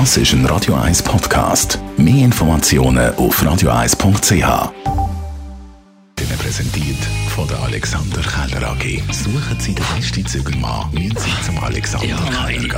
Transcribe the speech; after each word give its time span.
Das 0.00 0.16
ist 0.16 0.32
ein 0.32 0.44
Radio 0.46 0.74
1 0.74 1.04
Podcast. 1.04 1.78
Mehr 1.96 2.24
Informationen 2.24 3.14
auf 3.14 3.40
radio1.ch. 3.40 4.72
Präsentiert 6.40 6.98
von 7.28 7.46
der 7.46 7.62
Alexander 7.62 8.20
Keller 8.20 8.70
AG. 8.70 9.00
Suchen 9.12 9.60
Sie 9.60 9.72
den 9.72 9.84
besten 9.94 10.26
Zügelmann, 10.26 10.90
müssen 10.90 11.16
Sie 11.16 11.46
zum 11.46 11.62
Alexander 11.62 12.08
ja, 12.08 12.16
Keller 12.16 12.60
gehen. 12.60 12.72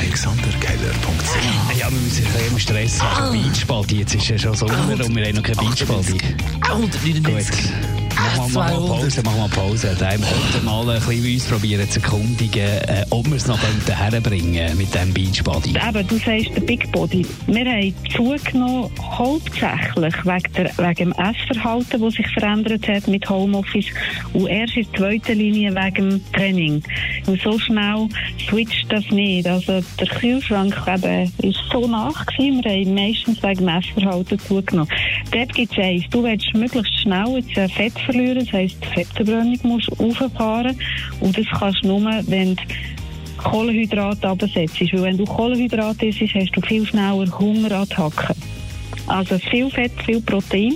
AlexanderKeller.ch 0.00 1.78
Ja, 1.78 1.88
wir 1.88 2.00
müssen 2.00 2.26
ein 2.26 2.32
bisschen 2.32 2.58
Stress 2.58 3.00
haben. 3.00 3.26
Ah. 3.26 3.30
Beachbody, 3.30 4.00
jetzt 4.00 4.16
ist 4.16 4.26
ja 4.26 4.36
schon 4.36 4.54
Sommer 4.56 4.74
und 4.74 5.14
wir 5.14 5.24
haben 5.24 5.36
noch 5.36 5.44
kein 5.44 5.54
Beachbody. 5.54 6.18
199. 6.62 8.05
Machen 8.16 8.54
wir 8.54 8.60
mal 8.60 8.72
Pause, 8.72 9.22
machen 9.22 9.40
wir 9.40 9.48
Pause. 9.48 9.96
Dann 9.98 10.20
könnten 10.20 10.64
mal 10.64 10.88
ein 10.88 11.00
bisschen 11.00 11.34
uns 11.34 11.44
probieren 11.44 11.90
zu 11.90 12.00
erkundigen, 12.00 12.62
äh, 12.62 13.04
ob 13.10 13.26
wir 13.26 13.36
es 13.36 13.46
noch 13.46 13.58
herbringen 13.86 14.76
mit 14.78 14.94
diesem 14.94 15.12
Beachbody. 15.12 15.70
Eben, 15.70 16.08
du 16.08 16.16
sagst 16.16 16.56
der 16.56 16.62
Big 16.62 16.90
Body. 16.92 17.26
Wir 17.46 17.64
haben 17.64 17.94
zugenommen, 18.14 18.90
hauptsächlich 19.02 20.14
wegen, 20.24 20.52
der, 20.56 20.78
wegen 20.78 20.94
dem 20.94 21.12
Essverhalten, 21.12 22.00
das 22.00 22.14
sich 22.14 22.28
verändert 22.30 22.88
hat 22.88 23.06
mit 23.06 23.28
Homeoffice 23.28 23.86
und 24.32 24.46
erst 24.46 24.76
in 24.76 24.86
zweiter 24.94 25.34
Linie 25.34 25.74
wegen 25.74 26.10
dem 26.10 26.32
Training. 26.32 26.82
Und 27.26 27.40
so 27.42 27.58
schnell 27.58 28.08
switcht 28.48 28.90
das 28.90 29.04
nicht. 29.10 29.46
Also 29.46 29.82
der 30.00 30.06
Kühlschrank 30.06 30.74
eben 30.86 31.32
ist 31.42 31.58
so 31.70 31.86
nach 31.86 32.24
gewesen. 32.26 32.64
Wir 32.64 32.72
haben 32.72 32.94
meistens 32.94 33.42
wegen 33.42 33.66
dem 33.66 33.68
Essverhalten 33.68 34.38
zugenommen. 34.38 34.90
Dort 35.30 35.52
gibt 35.52 35.72
es 35.72 35.84
eins. 35.84 36.04
Du 36.10 36.22
willst 36.22 36.54
möglichst 36.54 37.00
schnell 37.00 37.42
jetzt 37.44 37.74
Fett 37.74 38.05
verlieren. 38.06 38.38
Das 38.38 38.52
heisst, 38.52 38.76
die 38.82 38.88
Fettverbrennung 38.88 39.58
musst 39.62 39.90
du 39.90 40.04
auffahren. 40.04 40.78
Und 41.20 41.36
das 41.36 41.46
kannst 41.58 41.84
du 41.84 41.88
nur, 41.88 42.10
wenn 42.26 42.56
du 42.56 42.62
Kohlenhydrate 43.36 44.28
absetzt. 44.28 44.80
Weil 44.80 45.02
wenn 45.02 45.16
du 45.18 45.24
Kohlenhydrate 45.24 46.06
isst, 46.06 46.20
hast 46.20 46.52
du 46.56 46.60
viel 46.62 46.86
schneller 46.86 47.38
Hungerattacken. 47.38 48.34
Also 49.06 49.38
viel 49.38 49.70
Fett, 49.70 49.92
viel 50.04 50.20
Protein 50.20 50.74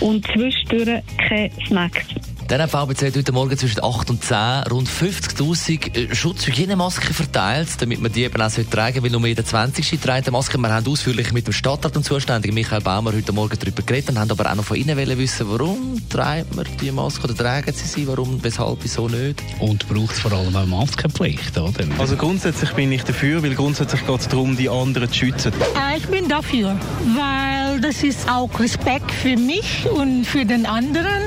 und 0.00 0.26
zwischendurch 0.26 1.02
keine 1.16 1.50
Snacks. 1.66 2.06
Der 2.48 2.68
VBC 2.68 3.08
hat 3.08 3.16
heute 3.16 3.32
Morgen 3.32 3.58
zwischen 3.58 3.82
8 3.82 4.08
und 4.08 4.22
10 4.22 4.36
rund 4.70 4.88
50.000 4.88 5.96
äh, 5.96 6.14
Schutzhygienemasken 6.14 7.12
verteilt, 7.12 7.70
damit 7.80 8.00
man 8.00 8.12
die 8.12 8.22
eben 8.22 8.40
auch 8.40 8.52
tragen 8.70 9.02
weil 9.02 9.10
nur 9.10 9.26
jeder 9.26 9.44
20. 9.44 10.00
trägt 10.00 10.08
eine 10.08 10.30
Maske. 10.30 10.56
Wir 10.56 10.68
haben 10.68 10.86
ausführlich 10.86 11.32
mit 11.32 11.48
dem 11.48 11.52
Stadtrat 11.52 11.96
und 11.96 12.04
Zuständigen 12.04 12.54
Michael 12.54 12.82
Baumer 12.82 13.12
heute 13.12 13.32
Morgen 13.32 13.58
darüber 13.58 13.82
geredet 13.82 14.10
und 14.10 14.20
haben 14.20 14.30
aber 14.30 14.48
auch 14.48 14.54
noch 14.54 14.64
von 14.64 14.76
Ihnen 14.76 14.96
wissen, 14.96 15.46
warum 15.50 16.00
trägt 16.08 16.54
man 16.54 16.64
die 16.80 16.92
Maske 16.92 17.24
oder 17.24 17.34
tragen 17.34 17.72
sie 17.72 17.84
sie, 17.84 18.06
warum, 18.06 18.42
weshalb, 18.44 18.78
wieso 18.80 19.08
nicht. 19.08 19.42
Und 19.58 19.88
braucht 19.88 20.12
es 20.12 20.20
vor 20.20 20.30
allem 20.30 20.54
auch 20.54 20.66
Maskenpflicht, 20.66 21.58
oder? 21.58 21.84
Also 21.98 22.14
grundsätzlich 22.14 22.70
bin 22.74 22.92
ich 22.92 23.02
dafür, 23.02 23.42
weil 23.42 23.56
grundsätzlich 23.56 24.06
geht 24.06 24.20
es 24.20 24.28
darum, 24.28 24.56
die 24.56 24.68
anderen 24.68 25.08
zu 25.08 25.18
schützen. 25.18 25.52
Äh, 25.74 25.98
ich 25.98 26.06
bin 26.06 26.28
dafür, 26.28 26.76
weil 27.16 27.80
das 27.80 28.04
ist 28.04 28.30
auch 28.30 28.50
Respekt 28.60 29.10
für 29.10 29.36
mich 29.36 29.86
und 29.90 30.24
für 30.24 30.44
den 30.44 30.64
anderen. 30.64 31.22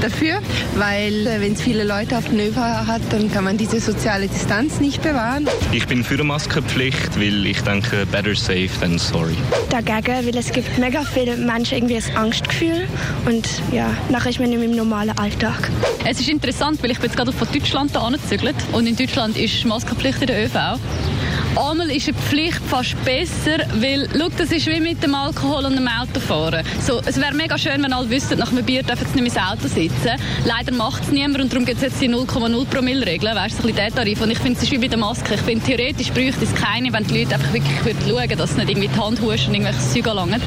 Dafür, 0.00 0.40
weil 0.76 1.26
äh, 1.26 1.40
wenn 1.40 1.52
es 1.52 1.62
viele 1.62 1.84
Leute 1.84 2.16
auf 2.16 2.28
den 2.28 2.40
ÖV 2.40 2.56
hat, 2.56 3.02
dann 3.10 3.30
kann 3.30 3.44
man 3.44 3.56
diese 3.56 3.80
soziale 3.80 4.28
Distanz 4.28 4.80
nicht 4.80 5.02
bewahren. 5.02 5.48
Ich 5.72 5.86
bin 5.86 6.04
für 6.04 6.14
eine 6.14 6.24
Maskenpflicht, 6.24 7.18
weil 7.18 7.46
ich 7.46 7.60
denke, 7.62 8.06
better 8.06 8.34
safe 8.34 8.70
than 8.80 8.98
sorry. 8.98 9.36
Dagegen, 9.70 10.26
weil 10.26 10.36
es 10.36 10.52
gibt 10.52 10.78
mega 10.78 11.02
viele 11.02 11.36
Menschen 11.36 11.78
irgendwie 11.78 11.96
ein 11.96 12.16
Angstgefühl 12.16 12.86
und 13.24 13.48
ja, 13.72 13.90
nachher 14.08 14.30
ist 14.30 14.40
man 14.40 14.50
nicht 14.50 14.58
mehr 14.58 14.68
im 14.68 14.76
normalen 14.76 15.16
Alltag. 15.18 15.70
Es 16.04 16.20
ist 16.20 16.28
interessant, 16.28 16.82
weil 16.82 16.90
ich 16.92 16.98
bin 16.98 17.06
jetzt 17.08 17.16
gerade 17.16 17.32
von 17.32 17.48
Deutschland 17.52 17.96
angezügelt 17.96 18.56
und 18.72 18.86
in 18.86 18.96
Deutschland 18.96 19.36
ist 19.36 19.64
Maskenpflicht 19.64 20.20
in 20.20 20.26
der 20.28 20.44
ÖV. 20.44 20.78
Einmal 21.56 21.90
ist 21.90 22.06
eine 22.06 22.18
Pflicht 22.18 22.60
fast 22.68 23.02
besser, 23.02 23.64
weil, 23.80 24.06
schau, 24.12 24.28
das 24.36 24.52
ist 24.52 24.66
wie 24.66 24.78
mit 24.78 25.02
dem 25.02 25.14
Alkohol 25.14 25.64
und 25.64 25.74
dem 25.74 25.88
Autofahren. 25.88 26.62
So, 26.86 27.00
es 27.06 27.18
wäre 27.18 27.32
mega 27.34 27.56
schön, 27.56 27.82
wenn 27.82 27.94
alle 27.94 28.10
wüssten, 28.10 28.38
nach 28.38 28.52
einem 28.52 28.62
Bier 28.62 28.82
dürfen 28.82 29.06
sie 29.06 29.22
nicht 29.22 29.34
ins 29.34 29.42
Auto 29.42 29.66
sitzen. 29.66 30.20
Leider 30.44 30.72
macht 30.72 31.04
es 31.04 31.10
niemand 31.10 31.40
und 31.40 31.52
darum 31.52 31.64
gibt 31.64 31.78
es 31.78 31.84
jetzt 31.84 32.00
die 32.02 32.10
0,0 32.10 32.66
Promille-Regel, 32.66 33.34
weißt 33.34 33.54
du, 33.54 33.62
ein 33.62 33.62
bisschen 33.62 33.76
der 33.76 33.90
Tarif. 33.90 34.20
Und 34.20 34.30
ich 34.30 34.38
finde, 34.38 34.58
es 34.58 34.64
ist 34.64 34.70
wie 34.70 34.78
bei 34.78 34.88
der 34.88 34.98
Maske. 34.98 35.34
Ich 35.34 35.40
finde, 35.40 35.64
theoretisch 35.64 36.10
bräuchte 36.10 36.44
es 36.44 36.54
keine, 36.54 36.92
wenn 36.92 37.06
die 37.06 37.20
Leute 37.20 37.36
einfach 37.36 37.52
wirklich 37.54 37.84
würden 37.86 38.02
schauen, 38.06 38.38
dass 38.38 38.50
sie 38.50 38.56
nicht 38.56 38.70
irgendwie 38.70 38.88
die 38.88 39.00
Hand 39.00 39.20
huschen 39.22 39.48
und 39.48 39.54
irgendwelche 39.54 39.94
Zeug 39.94 40.08
anlangen. 40.08 40.42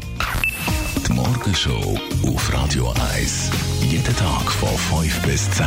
Die 1.08 1.12
Morgenshow 1.12 1.98
auf 2.28 2.54
Radio 2.54 2.94
1. 3.16 3.50
Jeden 3.82 4.16
Tag 4.16 4.52
von 4.52 5.02
5 5.02 5.22
bis 5.22 5.50
10. 5.50 5.66